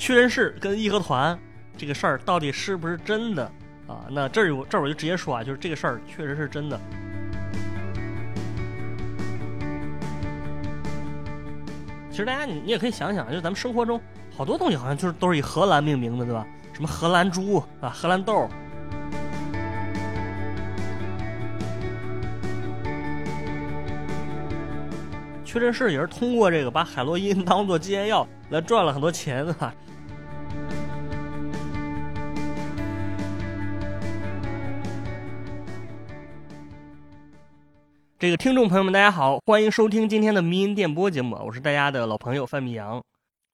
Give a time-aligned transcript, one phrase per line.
[0.00, 1.38] 屈臣氏跟义和团
[1.76, 3.44] 这个事儿到底是不是真的
[3.86, 4.06] 啊？
[4.08, 6.80] 那这儿这儿我就直接说啊，就是这个事儿确实是真的。
[12.10, 14.00] 其实大家你你也可以想想，就咱们生活中
[14.34, 16.46] 好多东西好像就是都是以荷兰命名的，对吧？
[16.72, 18.48] 什么荷兰猪啊，荷兰豆。
[25.52, 29.74] 屈臣氏也是通过这个把海洛因当做戒烟药来赚了很多钱啊。
[38.16, 43.02] 这个听众朋友们，大家好，欢迎收听今天的迷音电波节目，我是大家的老朋友范密阳。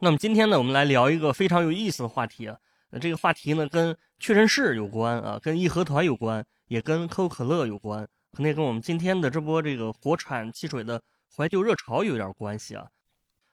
[0.00, 2.54] 那么今天呢，我们来聊一个非常有意思的话题啊。
[2.90, 11.00] 那这个话题呢，跟屈臣氏有关啊，跟义和团有关，也跟可口可乐有关，可能也跟我们今天的这波这个国产汽水的
[11.36, 12.86] 怀旧热潮有点关系啊。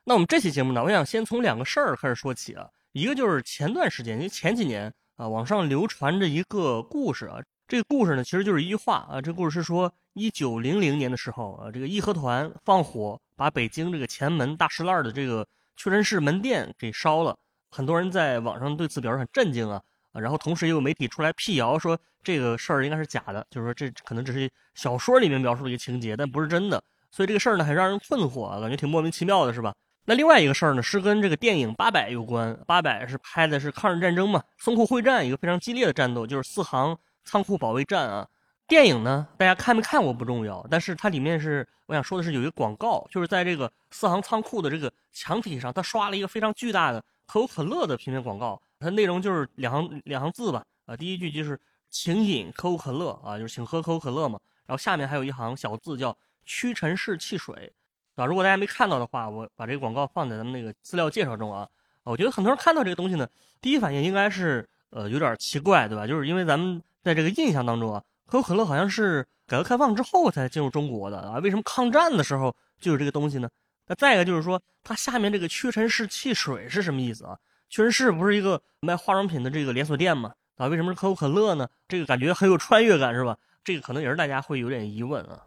[0.05, 2.69] 那我们这期节目呢，我想先从两个事儿开始说起啊。
[2.93, 7.39] 一个就是前段时间，因为前几年啊，网上流传着一个故事啊。
[7.67, 9.21] 这个故事呢，其实就是一句话啊。
[9.21, 15.45] 这故事是说，一九零零年的时候啊，这个义和团放火把北京这个前门大石栏的这个
[15.75, 17.37] 屈臣氏门店给烧了。
[17.71, 20.21] 很多人在网上对此表示很震惊啊啊！
[20.21, 26.83] 然后同时也有媒体出来辟谣说这个事儿应该是假的，就是说这可能只是小说里面描述的一个情节，但不是真的。
[27.13, 29.71] 所以这个事儿呢，很让人困惑啊，感觉挺莫名其妙的，是吧？
[30.05, 32.53] 那另外一个事儿呢，是跟这个电影《八佰》有关。
[32.65, 36.97] 《八佰》是拍的是抗日战争嘛，淞沪会战一个非常激烈的战斗，就是四行。
[37.25, 38.27] 仓库保卫战啊，
[38.67, 51.57] 电影呢，大家看没看过不重要，但是它里面是我想说的是有一个广告，就是在这个四行仓库的这个墙体上，它刷了一个非常巨大的可口可乐的平面广告，它内容就是两行两行字吧，啊，第一句就是
[51.89, 56.13] 请饮可口可乐啊，就是请喝可口可乐嘛，然后下面还有一行小字叫
[56.45, 57.73] 屈臣氏汽水，
[58.15, 61.67] 啊，如果大家没看到的话，我把这个广告放在咱们那个资料介绍中啊，
[62.03, 63.27] 我觉得很多人看到这个东西呢，
[63.61, 66.07] 第一反应应该是呃有点奇怪，对吧？
[66.07, 66.81] 就是因为咱们。
[67.03, 73.49] 在这个印象当中啊，可口可乐好像是改革开放之后才进入中国的啊，为什么抗战的时候就有这个东西呢？
[73.87, 77.37] 那再一个就是说，它下面这个屈臣氏汽水是什么意思啊？
[77.67, 80.33] 屈臣氏不是一个卖化妆品的这个连锁店吗？
[80.55, 81.67] 啊，为什么是可口可乐呢？
[81.89, 83.37] 这个感觉很有穿越感是吧？
[83.65, 85.41] 这个可能也是大家会有点疑问啊。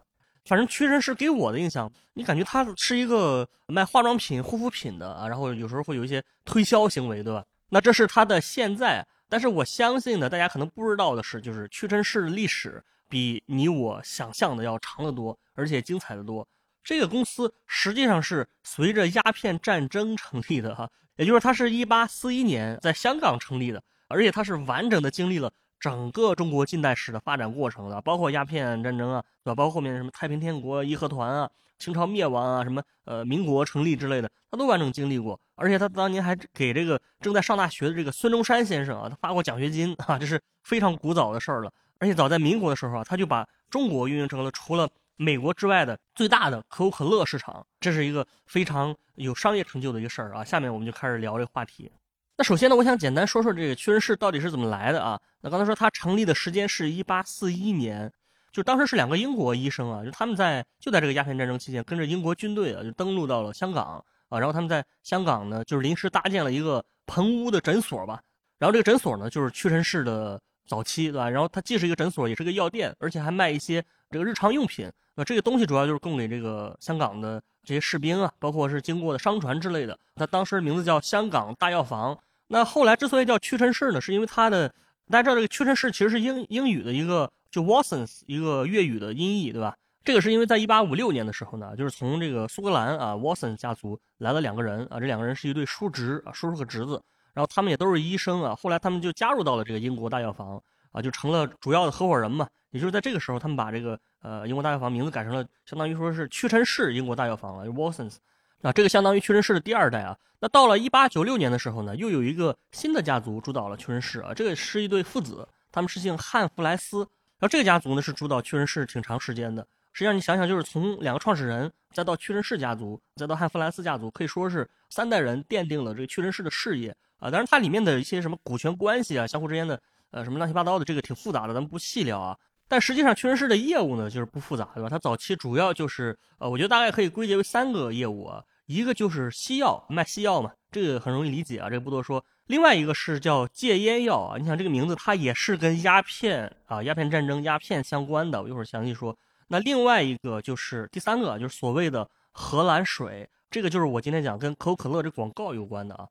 [0.46, 7.44] 反正屈臣氏给我的印象，你感觉它是一个卖化妆品、护肤品的啊，然后有时候会有一些推销行为，对吧？
[7.68, 9.06] 那这是它的现在。
[9.28, 16.46] 但是我相信呢，大家可能不知道的是，就是屈臣氏的历史比你我想象的要长得多，而且精彩的多。
[16.84, 29.54] 这个公司实际上是随着鸦片战争成立的哈，也就是它是一八四一年在香港成立的，而且它是完整的经历了整个中国近代史的发展过程的，包括鸦片战争啊，对吧？
[29.54, 31.50] 包括后面什么太平天国、义和团啊。
[31.78, 35.38] 清朝灭亡啊，什么呃民国成立之类的，他都完整经历过。
[35.56, 41.70] 而且他当年还给这个正在上大学的这个孙中山先生啊，他发过奖学金啊，这是非常古早的事儿了。
[41.98, 50.42] 而且早在民国的时候啊，他就把中国运营成了除了美国之外的最大的可口可乐市场，这是一个非常有商业成就的一个事儿啊。
[50.42, 51.92] 下面我们就开始聊这个话题。
[52.38, 55.18] 那首先呢，我想简单说说这个屈臣氏到底是怎么来的啊？
[55.40, 58.12] 那刚才说它成立的时间是一八四一年。
[58.52, 68.20] 就当时是两个英国医生啊，就他们在就在这个鸦片战争期间，跟着英国军队啊，就登陆到了香港啊，然后他们在香港呢，就是临时搭建了一个棚屋的诊所吧，
[68.58, 71.30] 然后这个诊所呢，就是屈臣氏的早期，对吧？
[71.30, 79.98] 然后它既是一个诊所，也是个药店，而且还卖一些这个日常用品啊，这个东西主要就是供给这个香港的这些士兵啊，包括是经过的商船之类的。
[80.14, 82.18] 它当时名字叫香港大药房。
[82.48, 84.68] 那后来之所以叫屈臣氏呢，是因为它的
[85.08, 87.30] 大家知道这个屈臣氏其实是英英语的一个。
[87.48, 89.74] 就 Watsons 一个粤语的音译，对吧？
[90.04, 97.00] 这个是因为在1856年的时候呢，就是从这个苏格兰啊 Watson 家族来了两个人啊，这两个人是一对叔侄啊，叔叔和侄子，
[97.32, 98.54] 然后他们也都是医生啊。
[98.54, 100.60] 后来他们就加入到了这个英国大药房
[100.92, 102.46] 啊，就成了主要的合伙人嘛。
[102.72, 108.16] 也就是在这个时候，他们把这个呃英国大药房名字改成了，相当于说是屈臣氏英国大药房了就，Watsons
[108.62, 110.16] 啊，这个相当于屈臣氏的第二代啊。
[110.38, 116.98] 那到了1896年的时候呢，又有一个新的家族主导了屈臣氏啊，这个是一对父子，他们是姓汉弗莱斯。
[117.38, 119.66] 然后这个家族呢是主导屈臣氏挺长时间的。
[119.92, 127.30] 实际上你想想，就是从两个创始人，再到屈臣氏家族，再到汉弗莱斯家族，可以说是三代人奠定了这个屈臣氏的事业啊。
[127.30, 129.80] 当然它里面的一些什么股权关系啊，相互之间的
[130.10, 132.36] 呃什么乱七八糟的，这个挺复杂的，咱们不细聊啊。
[132.68, 134.88] 但实际上屈臣氏的业务呢就是不复杂，对吧？
[134.88, 142.24] 它早期主要就是呃，我觉得大概可以归结为三个业务啊，一个就是西药，卖西药嘛，这个很容易理解啊，这个不多说。
[142.46, 149.16] 另外一个是叫戒烟药啊，你想这个名字，它也是跟鸦片啊、鸦片战争、鸦片相关的，我一会儿详细说。
[149.48, 156.06] 那另外一个就是第三个，就是所谓的荷兰水，这个就是我今天讲跟可口可乐这广告有关的啊。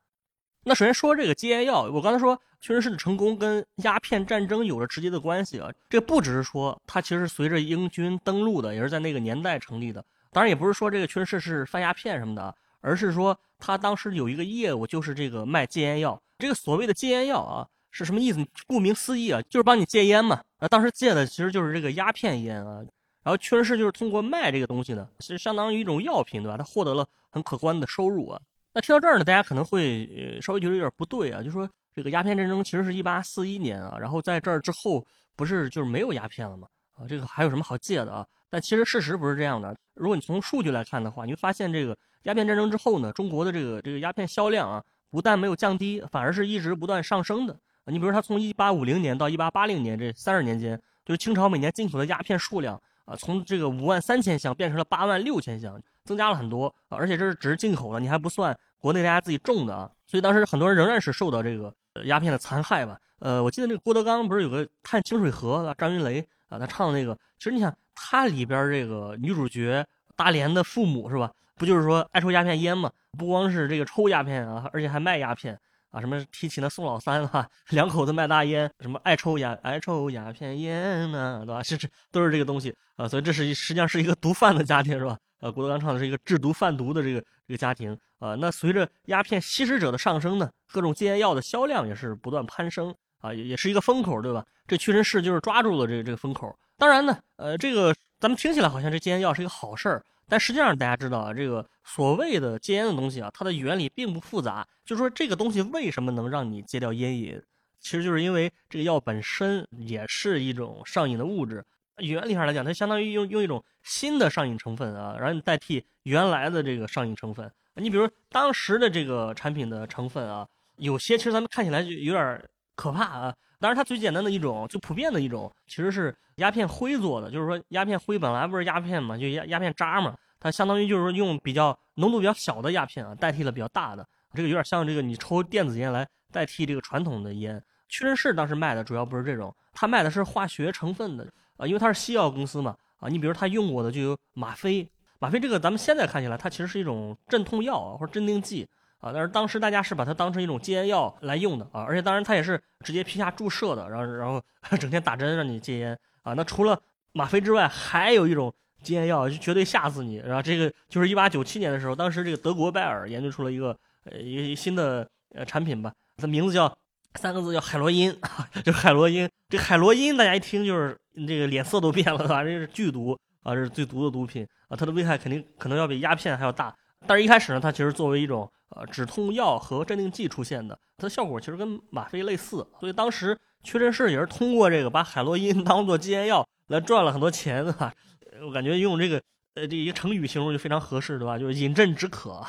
[0.68, 5.70] 那首先说这个戒烟药，我刚才说屈臣氏的成功跟鸦片战争有着直接的关系啊。
[5.88, 10.04] 这不只是说它其实随着英军登陆的，也是在那个年代成立的。
[10.32, 16.20] 当然也不是说这个屈臣氏是贩鸦片什么的，而是说他当时有一个业务就是这个卖戒烟药。
[16.40, 18.44] 这个所谓的戒烟药啊是什么意思？
[18.66, 20.42] 顾名思义啊，就是帮你戒烟嘛。
[20.58, 22.84] 啊，当时戒的其实就是这个鸦片烟啊。
[23.22, 26.58] 然后屈臣氏就是通过卖这个东西呢，是相当于一种药品，对吧？
[26.58, 28.42] 他获得了很可观的收入啊。
[28.76, 30.06] 那听到这儿呢，大家可能会
[30.36, 36.68] 呃稍微觉得有点不对啊，就说这个鸦片战争其实是一八四一年啊，然后在这儿之后不是就是没有鸦片了吗？
[36.96, 38.28] 啊，这个还有什么好戒的啊？
[38.50, 39.74] 但其实事实不是这样的。
[39.94, 47.58] 如果你从数据来看的话，你会发现这个鸦片战争之后呢，中国的这个这个鸦片销量啊，不但没有降低，反而是一直不断上升的。
[47.86, 55.82] 你比如它从一八五零年到一八八零年这三十年间，就是清朝每年进口的鸦片数量啊，从这个五万三千箱变成了八万六千箱。
[56.06, 59.92] 增加了很多，而且这是只是进口的，你还不算国内大家自己种的啊。
[60.08, 61.74] 所以当时很多人仍然是受到这个
[62.06, 62.98] 鸦片的残害吧。
[63.20, 69.86] 呃，我记得那个郭德纲不是有个《探清水河》张云雷啊，他唱的那个，其实你想，他里边这个女主角
[70.16, 71.32] 大连的父母是吧？
[71.56, 72.92] 不就是说爱抽鸦片烟嘛？
[73.18, 75.60] 不光是这个抽鸦片啊，而且还卖鸦片
[75.96, 76.02] 啊。
[76.02, 81.64] 什么提起那宋老三哈， 两口子卖大烟，什么爱抽鸦爱抽鸦片烟呢，对吧？
[81.64, 83.08] 是是都是这个东西啊。
[83.08, 85.18] 所以这是实际上是一个毒贩的家庭是吧？
[85.40, 88.36] 呃，郭德纲唱的是一个制毒贩毒的这个这个家庭啊。
[88.36, 94.44] 那随着鸦片吸食者的上升呢，各种戒烟药的销量也是不断攀升啊，也也是一个风口，对吧？
[94.68, 96.54] 这屈臣氏就是抓住了这个这个风口。
[96.78, 104.68] 当然呢，呃，这个咱们听起来好像这戒烟药是一个好事儿，但实际上大家知道啊，这个所谓的戒烟的东西啊，它的原理并不复杂。
[104.84, 107.42] 就是说这个东西为什么能让你戒掉烟瘾，
[107.80, 111.64] 其实就是因为这个药本身也是一种上瘾的物质。
[111.98, 117.52] 原理上来讲，它相当于用用一种新的上瘾成分啊，然后你代替原来的这个上瘾成分。
[117.76, 122.44] 你比如当时的这个产品的成分啊，有些其实咱们看起来就有点
[122.76, 123.36] 可怕啊。
[123.60, 127.32] 当然，它最简单的一种、最普遍的一种，其实是鸦片灰做的。
[127.32, 134.06] 就是说，鸦片灰本来不是鸦片嘛，就鸦鸦片渣嘛，它相当于就是说用比较浓度比较小的鸦片啊，代替了比较大的。
[134.34, 137.62] 这个有点像这个你抽电子烟来代替这个传统的烟。
[137.88, 141.26] 屈臣氏当时卖的主要不是这种，它卖的是化学成分的。
[141.58, 144.86] 啊，因为它是西药公司嘛，啊，你比如他用过的就有吗啡，
[145.20, 148.68] 吗啡这个咱们现在看起来它其实是一种镇痛药啊，或者镇定剂
[149.06, 154.42] 啊，但是当时大家是把它当成一种戒烟药来用的啊，而且当然它也是直接皮下注射的，然后然后
[154.80, 156.34] 整天打针让你戒烟啊。
[156.34, 156.82] 那除了
[157.14, 166.76] 吗啡之外，还有一种戒烟药就绝对吓死你，然后这个就是一八九七年的时候，当时这个德国拜耳研究出了一个呃一个新的呃产品吧，它名字叫。
[167.18, 169.30] 三个字叫海洛因啊， 就海洛因。
[169.48, 172.44] 这海洛因大家一听就是这个脸色都变了，对吧？
[172.44, 176.76] 这是剧毒啊，这是最毒的毒品啊，它的危害肯定可能要比鸦片还要大。
[177.08, 182.68] 但是一开始呢，它其实作为一种呃止痛药和镇定剂出现的，它的效果其实跟吗啡类似。
[182.80, 187.94] 所以当时屈臣氏也是通过这个把海洛因 当做戒烟药来赚了很多钱，对吧？
[188.42, 189.22] 我感觉用这个
[189.56, 191.40] 呃这一个成语形容就非常合适，对吧？
[191.40, 192.42] 就是饮鸩止渴。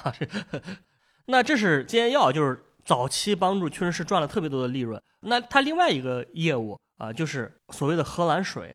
[1.26, 2.62] 那这是戒烟药，就是。
[2.86, 5.02] 早期帮助屈臣氏赚了特别多的利润。
[5.22, 8.72] 那它另外一个业务啊，就是所谓的荷兰水。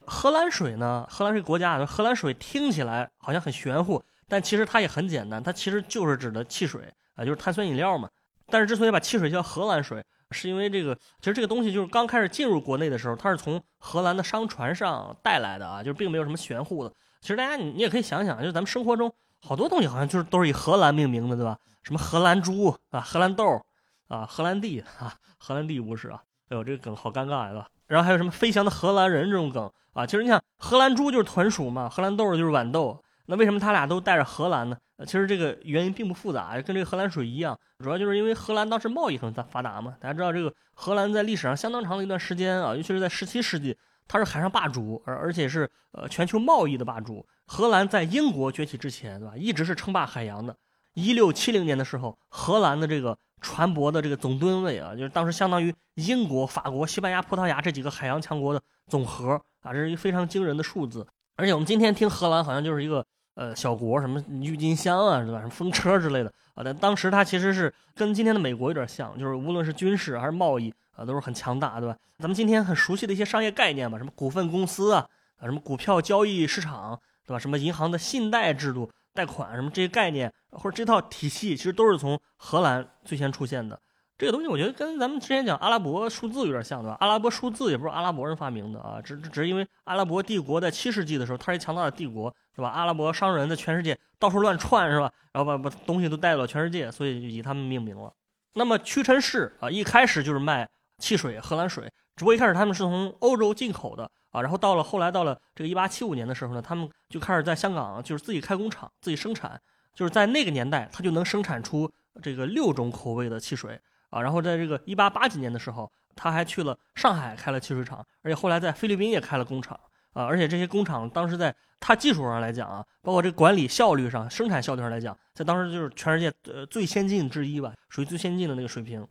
[0.00, 6.82] 荷兰水呢，荷兰是国家，荷兰水听起来好像很玄乎，但其实它也很简单，它其实就是指的汽水
[7.14, 8.08] 啊，就是碳酸饮料嘛。
[8.48, 16.92] 但是之所以把汽水叫荷兰水，是因为这个，其实这个东西就是刚开始进入国内的时候，它是从荷兰的商船上带来的啊，就是并没有什么玄乎的。
[17.20, 19.12] 其实大家你你也可以想想，就是咱们生活中。
[19.42, 21.56] 好多东西好像就是都是以荷兰命名的，对吧？
[21.82, 23.60] 什么荷兰猪啊，荷兰豆
[24.08, 26.20] 啊，荷兰地啊，荷兰地不是啊？
[26.48, 27.66] 哎呦，这个梗好尴尬呀！
[27.86, 30.06] 然后还有什么飞翔的荷兰人这种梗啊？
[30.06, 34.76] 其实你想，荷兰猪就是豚鼠嘛，荷兰豆就是豌豆，那为什么他俩都带着荷兰呢？
[35.04, 39.94] 其实这个原因并不复杂，跟这个荷兰水一样，主要就是因为荷兰当时贸易很发发达嘛。
[40.00, 43.76] 大家知道，这个荷兰在历史上相当长的一段时间啊，尤其是在十七世纪，
[44.08, 47.26] 它是海上霸主，而而且是呃全球贸易的霸主。
[47.46, 49.36] 荷兰在英国崛起之前，对吧？
[49.36, 50.56] 一直是称霸海洋的。
[50.94, 61.06] 一六七零年的时候，荷兰的这个船舶的这个总吨位啊，就是当时相当于英国、法国、西班牙、葡萄牙这几个海洋强国的总和啊，这是一个非常惊人的数字。
[61.36, 63.04] 而且我们今天听荷兰好像就是一个
[63.36, 65.38] 呃小国，什么郁金香啊，是吧？
[65.38, 66.64] 什么风车之类的啊。
[66.64, 71.96] 但当时它其实是跟今天的美国有点像，就是无论是军事还是贸易啊，都是很强大，对吧？
[72.18, 75.06] 咱们今天很熟悉的一些商业概念吧，什么股份公司啊，
[75.38, 77.00] 啊，什么股票交易市场。
[77.28, 77.40] 对吧？
[77.40, 83.76] 什么银行的信贷制度、贷款什么这些概念，或者这套体系，其实都是从荷兰最先出现的。
[84.18, 86.96] 这个东西我觉得跟咱们之前讲阿拉伯数字有点像，对吧？
[87.00, 92.70] 阿拉伯数字也不是阿拉伯人发明的啊，只只是因为阿拉伯帝国在七世纪的时候，它是一强大的帝国，是吧？
[92.70, 95.12] 阿拉伯商人在全世界到处乱窜，是吧？
[95.32, 98.10] 然后把把东西都带到了全世界，所以就以他们命名了。
[98.54, 101.84] 那么屈臣氏啊，一开始就是卖汽水、荷兰水，
[102.16, 109.60] 只不过一开始他们是从欧洲进口的啊，然后到了后来到了这个一八七五年的时候呢，他们就开始在香港就是自己开工厂、自己生产，
[109.94, 111.92] 就是在那个年代，他就能生产出
[112.22, 113.78] 这个六种口味的汽水
[114.10, 114.22] 啊。
[114.22, 119.78] 然后在这个一八八几年的时候，他还去了上海开了汽水厂，而且后来在菲律宾也开了工厂
[120.12, 120.24] 啊。
[120.24, 129.06] 而且这些工厂当时在它技术上来讲啊，包括这管理效率上、生产效率上来讲，在当时就是全世界呃最先进之一吧，属于最先进的那个水平。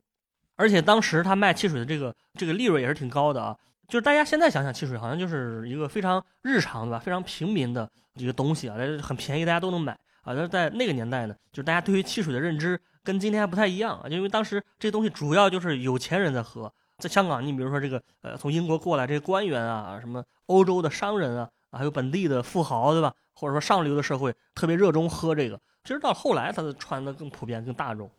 [0.56, 3.56] 而且当时他卖汽水的这个这个利润也是挺高的啊，
[3.88, 10.34] 就是大家现在想想，汽水好像就是一个非常日常的吧，非常平民的一个东西啊，很便宜，大家都能买啊。
[10.34, 16.70] 但是在那个年代呢，就是大家对于汽水的认知跟今天还不太一样啊，因为当时这东西主要就是有钱人在喝。
[16.98, 23.14] 在香港，你比如说这个呃从英国过来这些官员啊，什么欧洲的商人啊，还有本地的富豪，对吧？
[23.34, 25.60] 或者说上流的社会特别热衷喝这个。
[25.84, 28.10] 其实到后来，它的传的更普遍、更大众。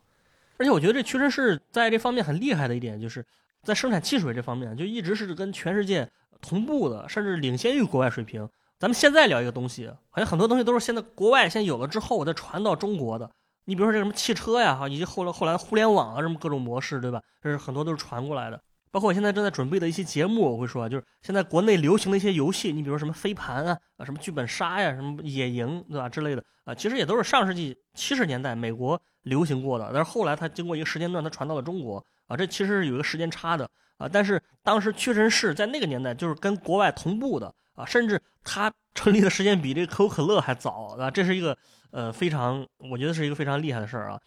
[0.58, 3.25] 而且我觉得这屈臣氏在这方面很厉害的一点，就是
[3.62, 6.06] 在生产汽水这方面，就一直是跟全世界
[6.42, 8.46] 同步的，甚至领先于国外水平。
[8.78, 13.30] 咱们现在聊一个东西，好像很多东西都是现在国外先有了之后我再传到中国的。
[13.64, 17.21] 你比如说这什么汽车呀，哈，以及后来后来互联网啊，什么各种模式，对吧？
[17.42, 18.61] 这是很多都是传过来的。
[18.90, 26.09] 包括我现在正在准备的一些节目，我会说，就是现在国内流行的一些游戏，你比如什么飞盘啊，啊，什么剧本杀呀，什么野营，对吧？
[26.09, 29.00] 之类的啊，其实也都是上世纪七十年代美国。
[29.23, 31.97] 流行过的，但是后来它经过一个时间段，它传到了中国
[32.28, 33.68] 啊，这其实是有一个时间差的
[33.99, 34.09] 啊。
[34.09, 41.09] 但是当时屈臣氏在那个年代就是跟国外同步的啊，甚至它成立的时间比这个可口可乐还早啊。
[41.09, 41.56] 这是一个
[41.92, 44.21] 呃非常，我觉得是一个非常厉害的事儿啊。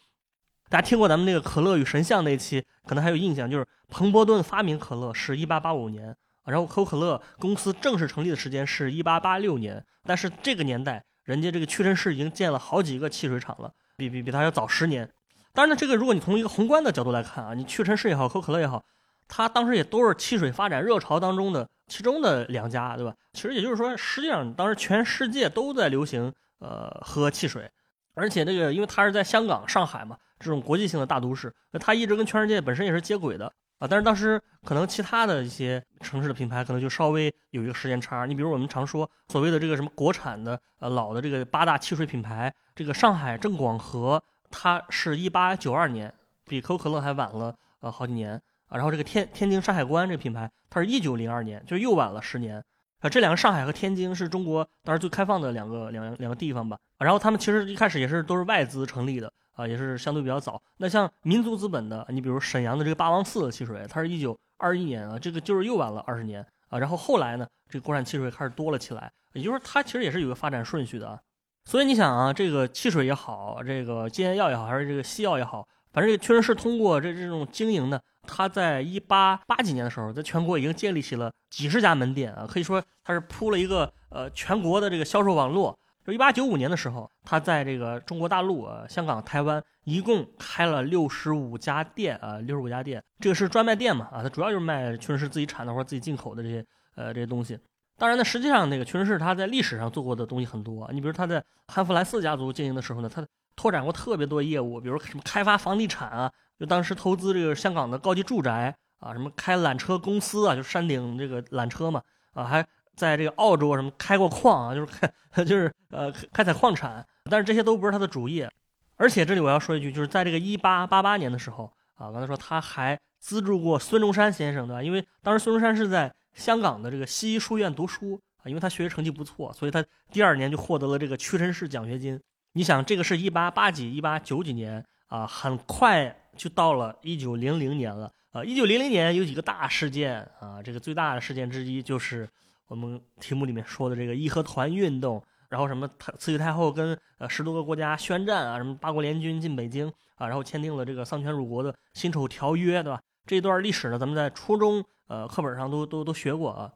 [0.69, 6.15] 大家听过咱们那个可乐与神像那期，可能还有印象，就是彭伯顿发明可乐是一八八五年，
[6.45, 13.73] 然后可口可乐公司正式成立的时间是一八八六年，但是这个年代人家这个屈臣氏已经建了好几个汽水厂了。
[13.97, 15.11] 比比比它要早十年，
[15.51, 18.85] 当然呢，这个如果你从一个宏观的角度来看啊，你屈臣氏也好，可口可乐也好，
[19.29, 23.15] 它当时也都是汽水发展热潮当中的其中的两家，对吧？
[23.31, 27.71] 其实也就是说，实际上当时全世界都在流行呃喝汽水，
[28.15, 33.53] 而且那个因为它是在香港、上海嘛，这种国际性的大都市，它一直跟全世界本身也是接轨的。
[33.77, 38.25] 啊，但是当时可能其他的一些城市的品牌可能就稍微有一个时间差。
[38.25, 44.21] 你比如我们常说所谓的这个什么国产的呃老的这个八大汽水品牌，这个上海正广和
[44.51, 48.77] 它是一八九二年，比可口可乐还晚了呃好几年啊。
[48.77, 52.63] 然后这个天天津山海关这个品牌，它是一九零二年，就又晚了十年
[53.01, 53.09] 啊。
[53.09, 56.77] 这两个上海和天津是中国当时最开放的两个两两个地方吧。
[56.97, 59.29] 然后他们其实一开始也是都是外资成立的。
[59.53, 60.61] 啊，也是相对比较早。
[60.77, 66.79] 那像民族资本的，你比如沈阳的这个八王寺的汽水，它是一九二一年啊，这个就是又晚了二十年啊。
[66.79, 71.19] 然后后来呢，这个国产汽水开始多了起来，也就是说它其实也是有个发展顺序的啊。
[71.65, 85.77] 所以你想啊，这个汽水也好，这个戒烟药也好，还是这个西药也好，反正这个确实是通过这这种经营呢，它在一八八几年的时候，在全国已经建立起了几十家门店啊，可以说它是铺了一个呃全国的这个销售网络。
[86.05, 96.65] 就一八九五年的时候，他在这个中国大陆、香港、台湾一共开了六十五家店啊，六十五家店，这个是专卖店嘛啊，它主要就是卖屈臣氏自己产的或者自己进口的这些
[96.95, 97.59] 呃这些东西。
[97.97, 103.23] 当然呢，实际上那个屈臣氏他在历史上做过的东西很多，你比如他在汉弗莱斯家族经营的时候呢，他
[103.59, 112.01] 拓展过特别多业务，比如什么开发房地产啊，就当时投资这个香港的高级住宅啊，什么开缆车公司啊，就山顶这个缆车嘛
[112.33, 112.65] 啊，还。
[112.95, 115.09] 在这个澳洲什么开过矿啊，就是开
[115.45, 118.51] 就是呃开采矿产，但是这些都不是他的主业。
[118.97, 124.83] 而且这里我要说一句，就是在这个一八八八年的时候啊，刚才说他还资助过孙中山先生，对吧？
[124.83, 132.19] 因为当时孙中山是在香港的这个西医书院读书啊，因为他学习成绩不错，所以他第二年就获得了这个屈臣氏奖学金。
[132.53, 138.43] 你想，这个是一八八几、一八九几年啊，很快就到了一九零零年了啊。
[138.43, 142.29] 一九零零年有几个大事件啊，这个最大的事件之一就是。
[142.69, 145.89] 我们题目里面说的这个义和团运动，然后什么
[146.19, 153.01] 慈禧太后跟呃十多个国家宣战啊，什么八国联军进北京啊，然后签订了这个丧权辱国的辛丑条约，对吧？
[153.25, 156.71] 这一段历史呢，咱们在初中呃课本上都都都学过啊。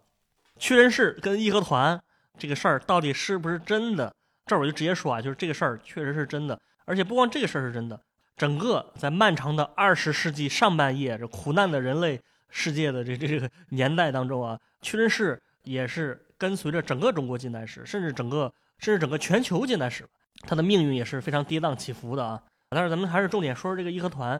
[0.58, 2.01] 屈臣氏跟义和团
[2.39, 4.15] 这个事儿到底是不是真的？
[4.46, 8.00] 这儿我就直接说啊，就是这个事儿确实是真的，而且不光这个事儿是真的，
[8.36, 15.42] 整个在漫长的二十世纪上半叶这苦难的人类世界的这这个年代当中啊，屈臣氏。
[15.66, 20.06] 也是跟随着整个中国近代史，甚至整个甚至整个全球近代史，
[20.42, 22.44] 它的命运也是非常跌宕起伏的啊。
[22.68, 24.38] 但是咱们还是重点说说这个义和团。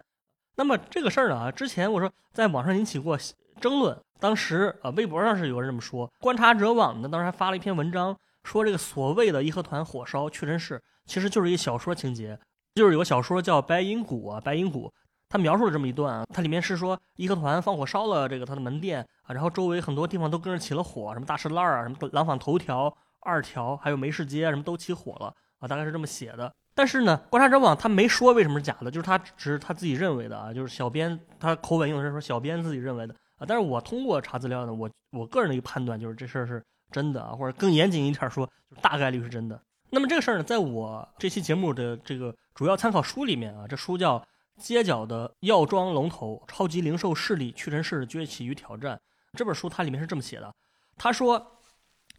[0.58, 3.18] 那么这个事儿呢啊，之前我说在网上引起过
[3.62, 12.40] 争论，当时啊微博上是有人这么说，观察者网呢当时还发了一篇文章，说这个所谓的义和团火烧屈臣氏，其实就是一小说情节，
[12.76, 14.88] 就是有个小说叫《白银谷》啊，《白银谷》。
[15.30, 26.54] 他描述了这么一段啊，它里面是说义和团放火烧了这个他的门店啊，然后周围很多地方都跟着起了火，什么大石烂啊，什么廊坊头条、二条，还有梅市街什么都起火了啊，大概是这么写的。
[26.76, 33.42] 但是呢，观察者网他没说为什么是假的，就是他只是他自己认为的啊，就是小编他口吻用的是说小编自己认为的啊。
[33.48, 39.62] 但是我通过查资料呢，我我个人的一个判断就是这事儿是真的啊，或者更严谨一点说，就大概率是真的。
[39.90, 44.18] 那么这个事儿呢，在我这期节目的这个主要参考书里面啊，这书叫
[44.58, 48.96] 《街角的药妆龙头：超级零售势力屈臣氏的崛起与挑战》
[49.38, 50.54] 这本书，它里面是这么写的，
[50.96, 51.60] 他说，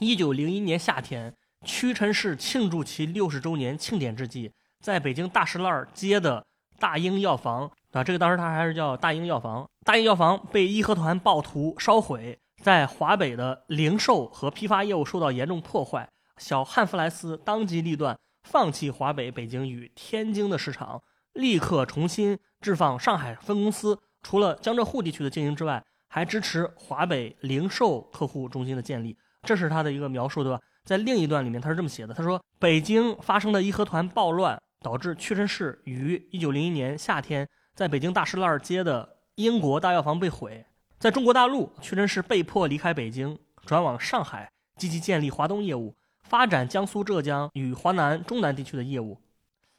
[0.00, 1.34] 一九零一年夏天。
[1.66, 4.52] 屈臣氏庆祝其六十周年庆典之际，
[4.82, 6.44] 在北京大石烂街的
[6.78, 9.66] 大英药房啊，这个当时它还是叫大英药房。
[9.82, 16.08] 大英药房被义和团暴徒烧毁，在华北的零售和批发业务受到严重破坏。
[16.38, 21.02] 小汉弗莱斯当机立断，放弃华北、北京与天津的市场，
[21.34, 23.98] 立刻重新置放上海分公司。
[24.22, 29.14] 除了江浙沪地区的经营之外，还支持华北零售客户中心的建立。
[29.42, 30.58] 这是他的一个描述，对吧？
[30.86, 40.64] 在另一段里面，他是这么写的：他说，北京发生的义和团暴乱，导致屈臣氏于1901年夏天在北京大石烂街的英国大药房被毁。
[41.04, 49.20] 在中国大陆，屈臣氏被迫离开北京，转往上海，积极建立华东业务，发展江苏、浙江与华南、中南地区的业务。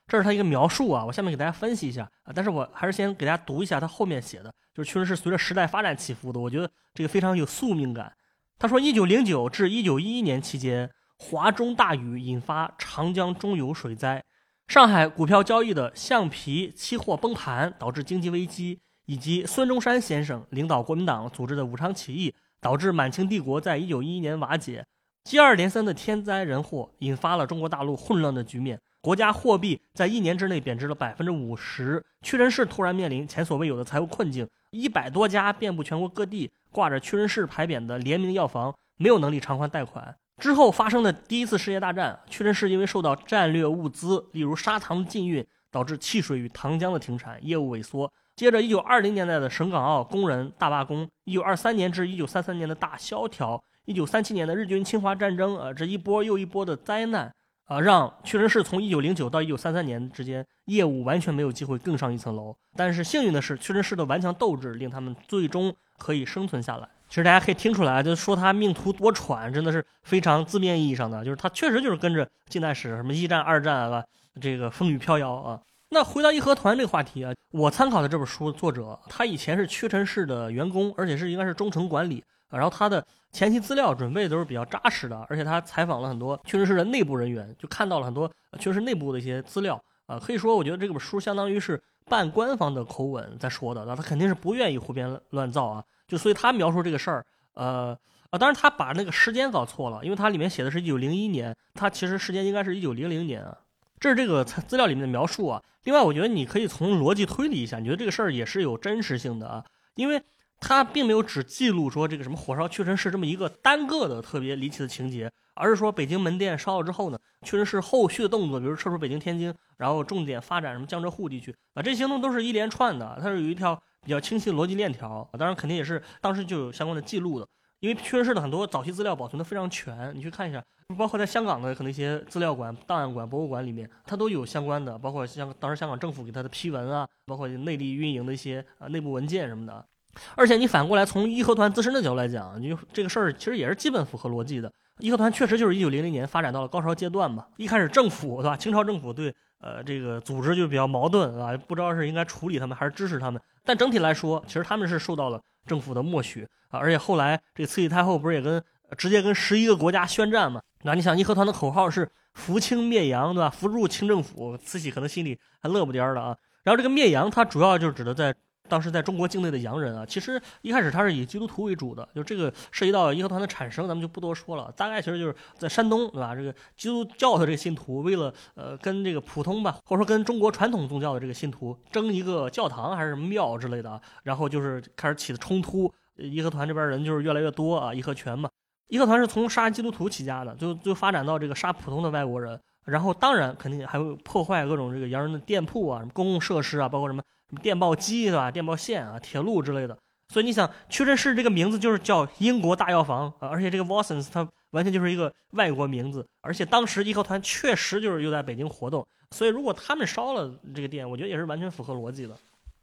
[0.06, 2.32] 这是他一个描述啊，我下面给大家分析一下啊。
[2.32, 8.14] 但是我还是先给大家读一下他后面写的，就是屈臣氏随着时代发展起伏的，我觉得这个非常有宿命感。
[8.60, 14.24] 他说，一九零九至一九一一年期间，华中大雨引发长江中游水灾，
[14.68, 24.86] 上海股票交易的橡皮期货崩盘，导致经济危机，以及孙中山先生领导国民党组织的武昌起义，导致满清帝国在一九一一年瓦解，
[25.24, 36.52] 接二连三的天灾人祸，引发了中国大陆混乱的局面，国家货币在一年之内贬值了百分之五十，屈臣氏突然面临前所未有的财务困境，一百多家遍布全国各地。
[36.72, 40.14] 挂着屈臣氏牌匾的联名药房没有能力偿还贷款。
[40.40, 48.12] 之后发生的第一次世界大战，屈臣氏因为受到战略物资，例如砂糖的禁运，导致汽水与糖浆的停产，业务萎缩。
[48.36, 57.34] 接着，一九二零年代的省港澳工人大罢工，一九二三年至一九三三年的大萧条，一九三七年的日军侵华战争，呃，这一波又一波的灾难，
[57.66, 62.56] 啊，让屈臣氏从一九零九到一九三三年之间业务完全没有机会更上一层楼。
[62.76, 65.76] 但是幸运的是，屈臣氏的顽强斗志令他们最终。
[65.98, 66.90] 可以生存下来。
[67.08, 74.04] 其实大家可以听出来，就说他命途多舛，真的是非常字面意义上的，就是他确实就是跟着近代史什么一战、二战啊，
[74.42, 75.62] 这个风雨飘摇啊。
[75.96, 88.28] 那回到义和团这个话题啊，我参考的这本书作者，他以前是屈臣氏的员工，而且是应该是中层管理，然后他的前期资料准备都是比较扎实的，而且他采访了很多屈臣氏的内部人员，就看到了很多
[88.60, 90.20] 屈臣氏内部的一些资料啊。
[90.20, 91.82] 可以说，我觉得这本书相当于是。
[92.08, 97.98] 半官方的口吻在说的，那他肯定是不愿意胡编乱造啊，就所以他描述这个事儿，呃
[98.30, 103.58] 啊，当然他把那个时间搞错了，因为他里面写的是一九零一年，他其实时间应该是一九零零年啊，
[104.06, 105.60] 这是这个资料里面的描述啊。
[105.86, 109.66] 另外，我觉得你可以从逻辑推理一下，你觉得这个事儿也是有真实性的啊，
[109.96, 110.22] 因为
[110.60, 115.32] 它并没有只记录说这个什么火烧屈臣氏这么一个单个的特别离奇的情节。
[115.56, 125.28] 而是说，北京门店烧了之后呢，确实是后续的动作，比如撤出北京、天津，然后重点发展什么江浙沪地区啊，这些行动都是一连串的，它是有一条比较清晰的逻辑链条。
[125.40, 127.48] 当然，肯定也是当时就有相关的记录的，
[127.86, 130.60] 因为屈臣氏的很多早期资料保存的非常全，你去看一下，
[130.98, 139.86] 包括在香港的可能一些资料馆、档案馆、博物馆里面，它都有相关的，包括像当时香港政府给它的批文啊，包括内地运营的一些啊内部文件什么的。
[140.34, 144.72] 而且你反过来从义和团自身的角度来讲，你这个事儿其实也是基本符合逻辑的。
[145.00, 147.46] 义和团确实就是一九零零年发展到了高潮阶段嘛。
[147.58, 149.32] 一开始政府对吧，清朝政府对
[149.66, 153.42] 呃这个组织就比较矛盾啊，不知道是应该处理他们还是支持他们。
[153.64, 156.80] 但整体来说，其实他们是受到了政府的默许啊。
[156.80, 158.64] 而且后来这个慈禧太后不是也跟
[158.96, 160.62] 直接跟十一个国家宣战嘛？
[160.84, 163.50] 那你想义和团的口号是扶清灭洋对吧？
[163.50, 166.38] 扶助清政府，慈禧可能心里还乐不颠的啊。
[166.64, 168.34] 然后这个灭洋，它主要就指的在。
[168.68, 174.72] 当时在中国境内的洋人啊，其实一开始他是以基督徒为主的，就这个涉及到义和团的产生，咱们就不多说了。
[174.76, 176.36] 大概其实就是在山东，对吧？
[176.36, 185.94] 这个基督教的这个信徒为了呃跟这个普通吧，或者说跟中国传统宗教的这个信徒争一个教堂还是庙之类的，然后就是开始起的冲突。
[186.18, 188.50] 义和团这边人就是越来越多啊，义和拳嘛。
[188.88, 197.22] 义和团是从杀基督徒起家的，就就发展到这个杀普通的外国人，然后当然肯定还会破坏各种这个洋人的店铺啊、什么公共设施啊，包括什么。
[197.62, 198.52] 电报机对吧？
[198.52, 199.98] 电报线啊，铁路之类的。
[200.34, 212.36] 所以你想，屈臣氏这个名字就是叫英国大药房啊，而且这个 Watsons 它完全就是一个外国名字，而且当时义和团确实就是又在北京活动，所以如果他们烧了这个店，我觉得也是完全符合逻辑的。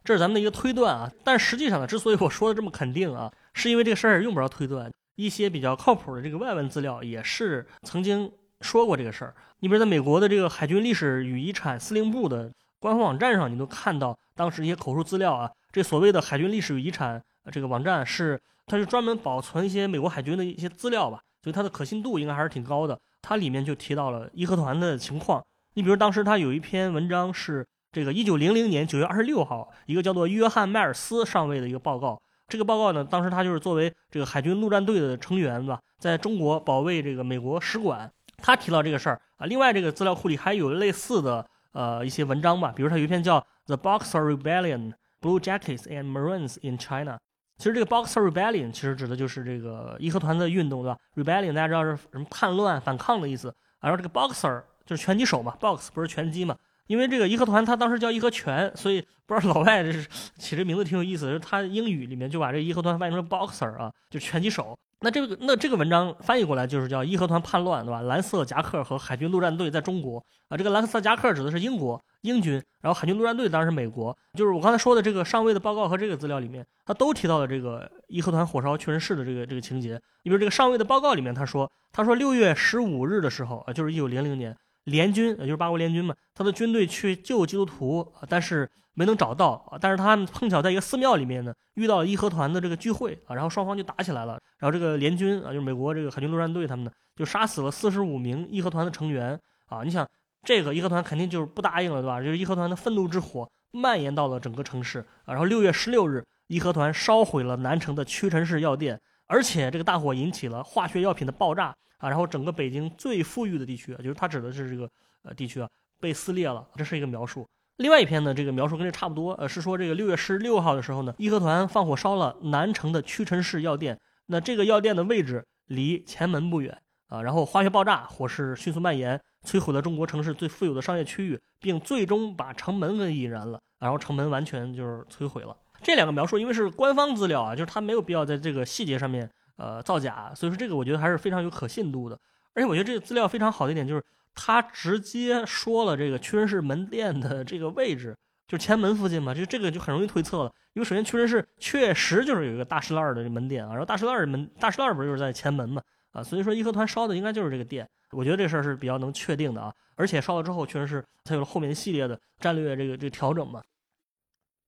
[0.05, 1.11] 这是咱们的一个推断啊。
[1.23, 9.35] 但实际上呢，之所以我说的这么肯定啊，是因为这个事儿用不着推断，一些比较靠谱的这个外文资料也是曾经说过这个事儿。
[9.59, 12.49] 你比如在美国的这个海军历史与遗产司令部的
[12.83, 15.49] 官方网站上，你都看到当时一些口述资料啊。
[15.71, 22.99] 这所谓的海军历史与遗产这个网站是，它是专门保存一些美国海军的一些资料吧，所以它的可信度应该还是挺高的。
[23.21, 25.41] 它里面就提到了义和团的情况。
[25.75, 32.21] 你比如当时他有一篇文章是这个一九零零年九月二十六号，一个叫做约翰迈尔斯上尉的一个报告。
[32.49, 38.11] 这个报告呢，当时他就是作为这个海军陆战队的成员吧，在中国保卫这个美国使馆。
[38.39, 39.45] 他提到这个事儿啊。
[39.45, 44.91] 另外，这个资料库里还有类似的呃一些文章吧，比如他有一篇叫《The Boxer Rebellion》。
[45.23, 47.17] Blue Jackets and Marines in China，
[47.57, 53.55] 其实这个 Boxer Rebellion 其实指的就是这个义和团的运动，对吧？Rebellion 大家知道是什么叛乱、反抗的意思。
[53.79, 56.57] 然后这个 Boxer 就是拳击手嘛，Box 不是拳击嘛？
[56.87, 60.05] 因为这个义和团他当时叫义和拳，所以不知道老外这是
[60.37, 64.77] 起这名字挺有意思的，是他英语里面就把这义和团翻译成 Boxer 啊，就拳击手。
[65.03, 68.01] 那这个那这个文章翻译过来就是叫义和团叛乱，对吧？
[68.03, 74.17] 蓝色夹克和海军陆战队在中国啊，这个蓝色夹克指的是英国英军，然后海军陆战队当然是美国。
[74.35, 79.99] 就是我刚才说的这个上尉的报告和这个资料里面，他都提到了这个义和团火烧屈臣氏的这个这个情节。
[80.23, 88.69] 你比如这个上尉的报告里面，他说他说六月十五日的时候啊，就是一九零零年，联军也就是八国联军嘛，他的军队去救基督徒，但是。
[88.95, 94.39] 没能找到啊，但是他碰巧在一个寺庙里面呢，遇到了义和团的这个聚会啊，然后双方就打起来了。
[94.59, 99.81] 然后这个联军啊，就是美国这个海军陆战队他们呢，就杀死了四十五名义和团的成员啊。
[99.83, 100.07] 你想，
[100.43, 102.21] 这个义和团肯定就是不答应了，对吧？
[102.21, 105.33] 就是义和团的愤怒之火蔓延到了整个城市啊。
[105.33, 112.09] 然后六月十六日，义和团烧毁了南城的屈臣氏药店，而且这个大火引起了化学药品的爆炸啊。
[112.09, 114.89] 然后整个北京最富裕的地区，就是他指的是这个
[115.23, 116.67] 呃地区啊，被撕裂了。
[116.75, 117.47] 这是一个描述。
[117.77, 135.57] 另外一篇呢，这个描述跟这差不多，呃，是说这个六月十六号的时候呢，义和团放火烧了南城的屈臣氏药店，那这个药店的位置离前门不远啊，然后化学爆炸，火势迅速蔓延，摧毁了中国城市最富有的商业区域，并最终把城门给引燃了，然后城门完全就是摧毁了。
[135.81, 142.19] 这两个描述因为是官方资料啊，就是他没有必要在这个细节上面呃造假，所以说这个我觉得还是非常有可信度的，
[142.53, 144.03] 而且我觉得这个资料非常好的一点就是。
[144.35, 150.51] 他直接说了这个屈臣氏门店的这个位置，就是前门附近嘛，就这个就很容易推测了。
[150.73, 155.79] 因为首先屈臣氏确实就是有一个大石烂的门店啊，然后大石烂门大石烂不是就是在前门嘛
[156.13, 157.87] 啊，所以说义和团烧的应该就是这个店。
[158.09, 163.61] 我觉得这事儿是比较能确定的啊，而且烧了之后确实是才有了后面一系列的战略这个这个调整嘛。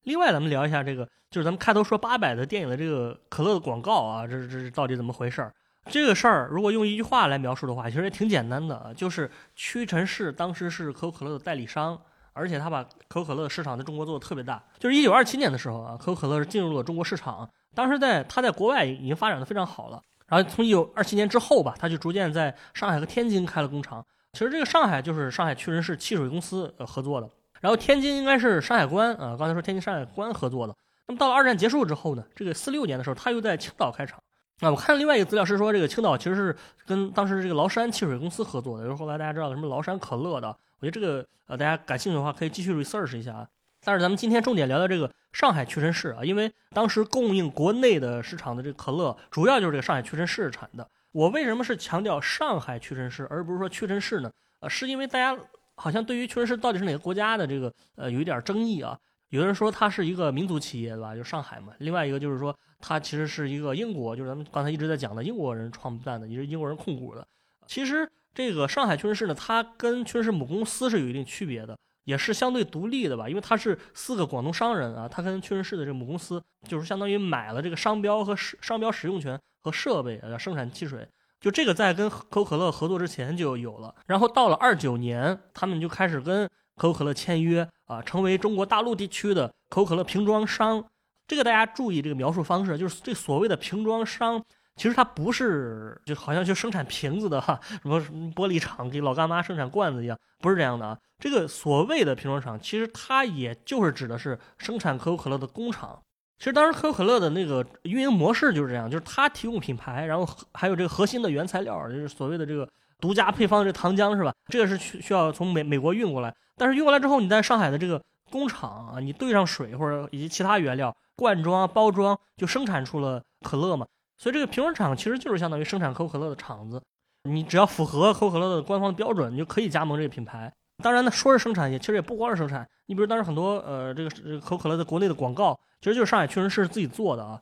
[0.06, 5.54] 另外咱们聊一下这个，就是咱们开头说八百的电影的这个可乐的广告啊，这这到底怎么回事儿？
[5.88, 12.00] 这个事儿如果用一句话来描述的话，其实也挺简单的啊，就是屈臣氏当时是可口可乐的代理商，
[12.34, 14.64] 而且他把可口可乐市场在中国做的特别大。
[14.80, 20.02] 就是一九二七年的时候啊，可口可乐是进入了中国市场，当时在他在国外已经发展的非常好了。
[20.28, 24.04] 然后从一九二七年之后吧，他就逐渐在上海和天津开了工厂。
[24.34, 27.30] 其实这个上海就是上海屈臣氏汽水公司合作的，
[27.62, 30.76] 然后天津应该是山海关啊，刚才说天津山海关合作的。
[31.08, 34.20] 那么到了二战结束之后呢，这个四六年的时候，他又在青岛开厂。
[34.62, 40.48] 啊，我看另外一个资料是说，这个青岛其实是跟当时这个崂山汽水公司合作的，就是后来大家知道什么崂山可乐的。
[40.80, 43.48] 我觉得这个呃，大家感兴趣的话可以继续 research 一下啊。
[43.84, 50.88] 但是咱们今天重点聊聊这个上海屈臣氏啊，因为当时供应国内的市场的这个可乐，主要就是这个上海屈臣氏产的。
[51.12, 54.32] 我为什么是强调上海屈臣氏，而不是说屈臣氏呢？
[54.62, 55.38] 呃，是因为大家
[55.76, 58.98] 好像对于屈臣氏到底是哪个国家的这个呃有一点争议啊。
[59.30, 61.16] 有人说它是一个民族企业，对吧？
[61.16, 61.74] 就上海嘛。
[61.80, 62.56] 另外一个就是说。
[62.78, 67.26] 它其实是一个英国，就是咱们刚才一直在讲的英国人创办的，也是英国人控股的。
[67.66, 73.28] 其实这个上海屈臣氏呢，它跟屈臣氏母公司是有一定区别的，也是相对独立的吧。
[73.28, 81.08] 因为它是四个广东商人啊，它跟屈臣氏的这个母公司就是相当于买了这个商标和商标使用权和设备，要生产汽水。
[81.46, 83.94] 就这个在跟可口可乐合作之前就有了。
[84.08, 90.84] 然后到了二九年，他们就开始跟可口可乐签约啊，成为中国大陆地区的可口可乐瓶装商。
[91.28, 94.44] 这个大家注意这个描述方式，就是这所谓的瓶装商，
[94.76, 98.00] 其实它不是就好像就生产瓶子的哈，什么
[98.32, 100.98] 玻璃厂给老干妈生产罐子一样，不是这样的啊。
[101.20, 106.02] 这个所谓的瓶装厂，其实它也就是指的是生产可口可乐的工厂。
[106.38, 112.68] 其实当时可口可乐的那个运营模式就是这样，就是它提供品牌，然后还有这个核心的原材料，就是所谓的这个
[113.00, 114.34] 独家配方的这糖浆是吧？
[114.48, 120.96] 这个是需需要从美美国运过来，但是运过来之后，你在上海的这个工厂啊，你兑上水或者以及其他原料。
[121.18, 126.82] 灌装包装就生产出了可乐嘛，所以这个瓶装厂其实就是相当于生产可口可乐的厂子。
[127.24, 130.54] 你只要符合可口可乐的官方标准，你就可以加盟这个品牌。
[130.84, 132.68] 当然呢，说是生产，也其实也不光是生产。
[132.88, 137.42] 你比如当时很多呃，这个这个可口可乐在国内的广告，其实就是上海屈臣氏自己做的啊。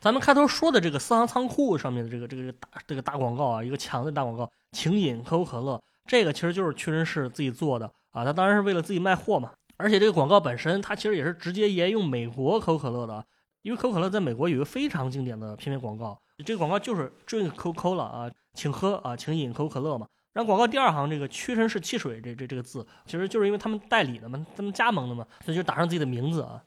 [0.00, 8.24] 咱们开头说的这个四行仓库上面的这个这个这个大这个大广告啊，一个墙的大广告，请饮可口可乐，这个其实就是屈臣氏自己做的啊。
[8.24, 9.52] 他当然是为了自己卖货嘛。
[9.76, 13.24] 而且这个广告本身，它其实也是直接沿用美国可口可乐的，
[13.62, 20.06] 因为可口可乐在美国有一个非常经典的片面广告，这个广告就是 Drink Coca-Cola 啊，请喝啊，请饮可口可乐嘛。
[20.32, 26.62] 然后广告第二行这个屈臣氏汽水这这这个字，其实就是因为他们代理的嘛，他们加盟的嘛，所以就打上自己的名字啊。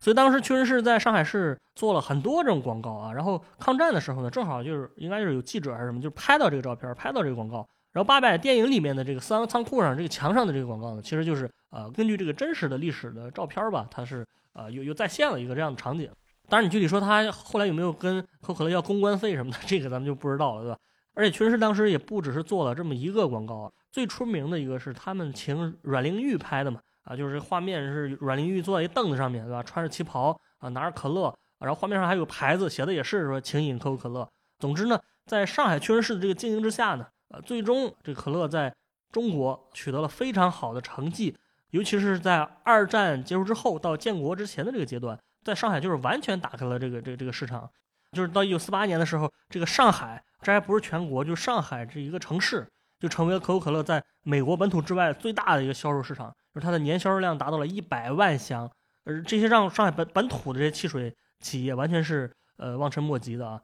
[0.00, 3.12] 所以当时屈臣氏在上海市做了很多这种广告啊。
[3.12, 7.68] 然后抗战的时候呢，正好就是应该就是有记者还是什么，就是拍到这个照片，拍到这个广告。
[7.92, 16.08] 然后八佰电影里面的这个四行仓库上这个墙上的这个广告呢，其实就是呃根据这个真实的历史的照片吧，它是呃又又再现了一个这样的场景。
[16.48, 20.78] 当然你具体说他后来有没有跟可口可乐要公关费什么的，这个咱们就不知道了，对吧？
[21.18, 29.60] 而且屈臣氏当时也不只是做了这么一个广告啊，最出名的一个是他们请阮玲玉拍的嘛，啊，就是画面是阮玲玉坐在一凳子上面，对吧？
[29.60, 34.28] 穿着旗袍啊，拿着可乐，然后画面上还有牌子，写的也是说请饮可口可乐。
[34.60, 38.72] 总之呢，在上海屈臣氏的这个经营之下呢，呃，最终这可乐在
[39.10, 41.36] 中国取得了非常好的成绩，
[41.70, 47.68] 尤其是在二战结束之后到建国之前的这个阶段，在上海就是完全打开了这个这个这个市场。
[48.12, 52.66] 就是到一九四八年的时候，这个上海，这还不是全国，就上海这一个城市，
[52.98, 58.70] 就成为了可口可乐在美国本土之外最大的一个销售市场，就是它的年销售量达到了一百万箱，
[59.04, 63.60] 而这些让上海本本土的这些汽水企业完全是呃望尘莫及的啊。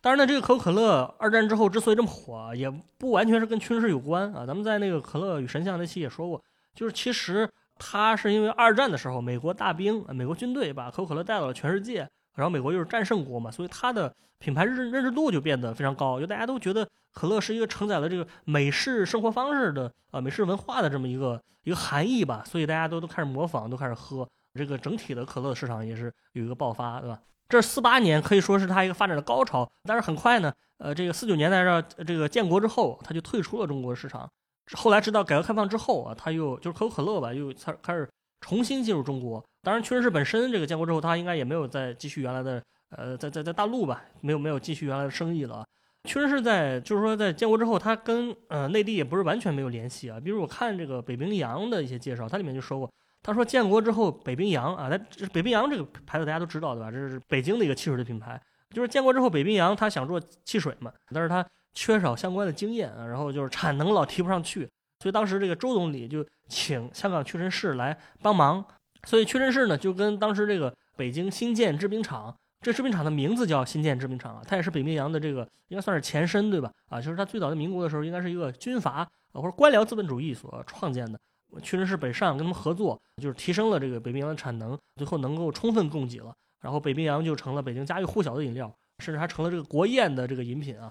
[0.00, 4.44] 当然呢，这个可口可乐二战之后之所以这么火，也不完全是跟军事有关啊。
[4.46, 6.42] 咱们在那个可乐与神像那期也说过，
[6.74, 12.08] 就是其实它是因为二战的时候，美国大兵、美国军队把可口可乐带到了全世界。
[12.34, 27.20] 然后美国又是战胜国嘛，所以它的品牌认认知度就变得非常高，就大家都觉得可乐是一个承载了这个美式生活方式的啊美式文化的这么一个一个含义吧，所以大家都都开始模仿，都开始喝，这个整体的可乐市场也是有一个爆发，对吧？
[27.48, 34.26] 这四八年可以说是它一个发展的高潮，但是很快呢，呃，这个四九年代这这个建国之后，它就退出了中国市场，
[34.72, 38.08] 后来直到改革开放之后啊，它又就是可口可乐吧，又开开始
[38.40, 39.44] 重新进入中国。
[39.62, 45.64] 当然，屈臣氏本身这个建国之后，它应该也没有再继续原来的，呃，在在在大陆吧，没有没有继续原来的生意了。
[46.04, 50.18] 屈臣氏在就是说在建国之后，它跟呃内地也不是完全没有联系啊。
[50.18, 56.90] 比如我看这个北冰洋的一些介绍，它里面就说过，他说建国之后北冰洋啊，它北冰洋这个牌子大家都知道对吧？
[56.90, 58.40] 这是北京的一个汽水的品牌。
[58.70, 68.64] 就是建国之后北冰洋他想做汽水嘛，但是他缺少相关的经验啊，然后就是产能老提不上去，所以当时这个周总理就请香港屈臣氏来帮忙。
[69.06, 76.72] 所以屈臣氏呢，就跟当时这个北京新建制冰厂，这制冰厂的名字叫新建制冰厂啊，它也是北冰洋的这个应该算是前身，对吧？
[76.88, 81.18] 啊，就是它最早在民国的时候，应该是一个军阀或者官僚资本主义所创建的。
[81.60, 90.90] 屈臣氏北上跟他们合作，就是提升了这个北冰洋的产能，最后能够充分供给了，然后北冰洋就成了北京家喻户晓的饮料，甚至还成了这个国宴的这个饮品啊。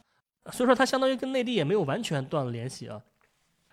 [0.51, 3.01] 所以说它相当于跟内地也没有完全断了联系啊，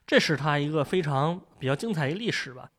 [0.06, 2.70] 这是它一个非常比较精彩一个历史吧。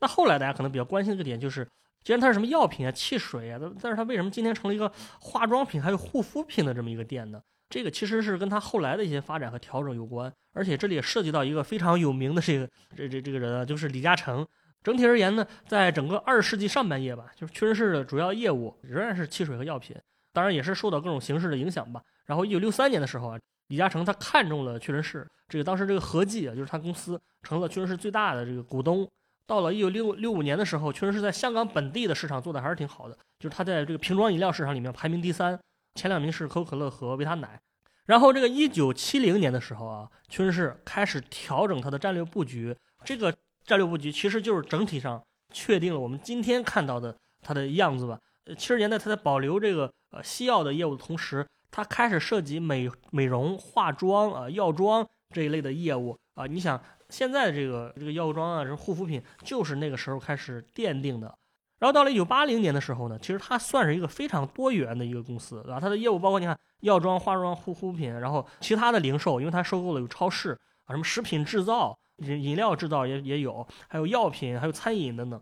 [0.00, 1.66] 那后来大家可能比较关心的一个点就是，
[2.04, 7.40] 既然它是什么药品啊、汽水啊，但是它为什么今天成了一个化妆品还有护肤品的这么一个店呢？
[7.68, 14.46] 这个其实是跟它后来的一些发展和调整有关，而且这里也涉及到一个非常有名的这个这这这个人啊，就是李嘉诚。
[14.82, 19.94] 整体而言呢，在整个二十世纪上半叶吧，就是屈臣氏的主要业务仍然是汽水和药品，
[20.32, 22.00] 当然也是受到各种形式的影响吧。
[22.24, 29.06] 然后一九六三年的时候啊，李嘉诚他看中了屈臣氏，这个当时这个合计啊，就是他公司成了屈臣氏最大的这个股东。
[29.48, 35.58] 到了一九六六五年的时候，确实是在香港本地的市场做的还是挺好的，就是它在这个瓶装饮料市场里面排名第三，
[35.94, 37.58] 前两名是可口可乐和维他奶。
[38.04, 43.34] 然后这个一九七零年的时候啊，屈臣氏开始调整它的战略布局，这个
[43.64, 48.20] 战略布局其实就是整体上确定了我们今天看到的它的样子吧。
[48.44, 56.78] 呃，七十年代它在保留这个呃西药的业务的同时，它开始涉及美美容、化妆啊、药妆这一类的业务啊，你想。
[57.08, 61.34] 现在这个这个药妆啊，这护肤品就是那个时候开始奠定的。
[61.78, 65.78] 然后到了一九八零年的时候呢，其实它算是一个非常多元的一个公司，对吧？
[65.78, 75.40] 它的业务包括你看药妆、化妆、护肤品，然后其他的零售，因为它收购了有超市啊，什么食品制造、饮饮料制造也也有，还有药品，还有餐饮等等。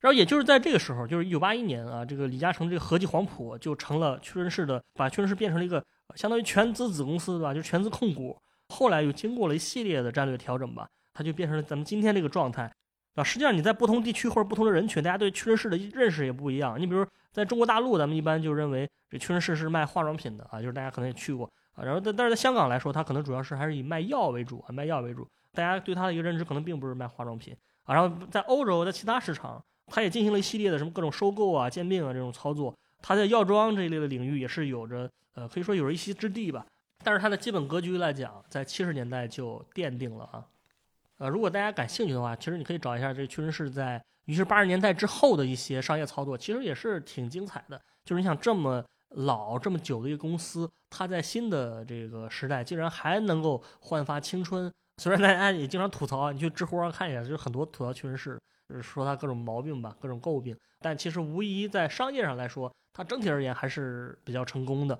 [0.00, 5.82] 然后也就是在这个时候，就是一九八一年啊，这个李嘉诚这个合记黄埔就成了屈臣氏的，把屈臣氏变成了一个
[6.16, 7.54] 相当于全资子公司，对吧？
[7.54, 8.36] 就全资控股。
[8.68, 10.88] 后来又经过了一系列的战略调整吧。
[11.16, 12.70] 它就变成了咱们今天这个状态，
[13.14, 16.78] 啊，实际上你在不同地区或者不同的人群，大家对屈臣氏的认识也不一样。
[16.78, 21.82] 你比如在中国大陆，咱们一般就认为这屈臣氏是卖化妆品的啊，就是大家可能也去过啊。
[21.82, 25.26] 然后但但是在香港来说，它可能主要是还是以卖药为主啊，卖药为主。
[25.54, 27.94] 大家对它的一个认知可能并不是卖化妆品啊。
[27.94, 32.76] 然后在欧洲，在其他市场，它也进行了一系列的什么各种收购啊、兼并啊这种操作。
[33.00, 36.66] 它在药妆这一类的领域也是有着呃可以说有着一席之地吧。
[37.02, 40.44] 但是它的基本格局来讲，在七十年代就奠定了啊。
[41.18, 47.80] 呃，如果大家感兴趣的话，其实你可以找一下这个屈臣氏在于是八十年代之后的一些商业操作，其实也是挺精彩的。
[48.04, 54.70] 就是你想这么老这么久的一个公司，它在新的这个时代竟然还能够焕发青春。
[54.98, 58.38] 虽然大家也经常吐槽，你去知乎上看一下，就很多吐槽屈臣氏，
[58.82, 60.56] 说它各种毛病吧，各种诟病。
[60.80, 64.98] 但其实无疑在商业上来说，它整体而言还是比较成功的。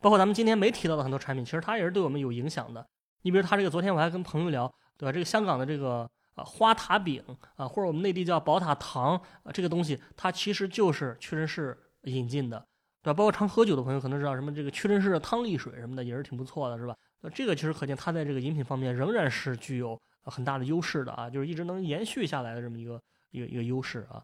[0.00, 2.86] 包括咱们今天没提到的很多产品，其实它也是对我们有影响的。
[3.22, 5.12] 你比如它这个，昨天我还跟朋友聊，对吧？
[5.12, 6.00] 这个香港的这个
[6.34, 7.24] 啊花塔饼
[7.56, 12.58] 啊，或者我们内地叫宝塔糖啊，这个东西它其实就是屈臣氏引进的，
[13.02, 13.14] 对吧？
[13.14, 16.94] 包括常喝酒的朋友可能知道什么这个屈臣氏的汤力水什么的也是挺不错的，是吧？
[17.20, 24.22] 那这个其实可见它在这个饮品方面仍然是具有很大的优势的啊，就是一直能延续下来的这么一个一个一个优势啊。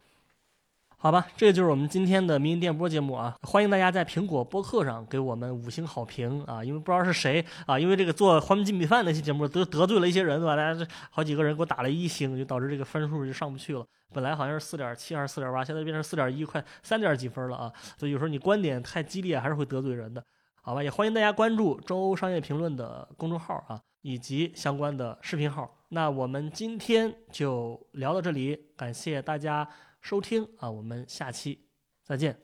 [1.05, 3.37] 好吧，这就是我们今天的民营电波节目啊！
[3.43, 6.63] 欢迎大家在苹果播客上给我们五星好评啊！
[6.63, 10.55] 因为不知道是谁啊，因为这个做黄焖鸡米饭那期节目得得罪了一些人，对吧？
[10.55, 13.85] 大家这好几个人给我打了一星，就导致这个分数就上不去了。
[14.15, 17.71] 本来好像是四点七还是四点八，现在变成四点一，快三点几分了啊！
[17.99, 20.23] 所以有时候你观点太激烈，还是会得罪人的。
[20.63, 25.69] 好吧，也欢迎大家关注周欧商业评论的公众号啊，以及相关的视频号。
[25.89, 29.69] 那我们今天就聊到这里，感谢大家。
[30.05, 31.57] 收听啊，我们下期
[32.03, 32.37] 再见。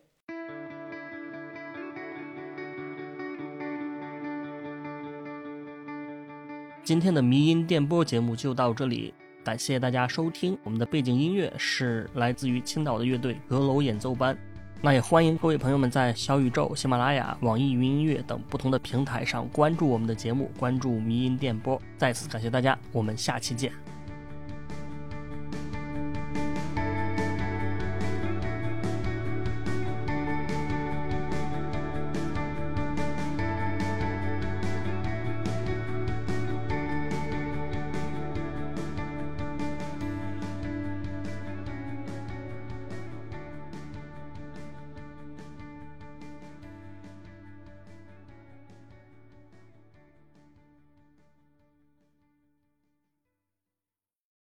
[6.84, 10.58] 今天的迷音电波节目就到这里，感谢大家收听。
[10.64, 14.36] 我们的背景音乐是来自于青岛的乐队阁楼演奏班。
[14.82, 21.80] 那也欢迎各位朋友们在小宇宙、喜马拉雅、网易云音乐等不同的平台上关注我们的节目，关注迷音电波。
[21.96, 23.72] 再次感谢大家，我们下期见。